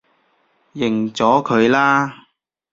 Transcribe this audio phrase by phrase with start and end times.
[0.73, 2.25] 認咗佢啦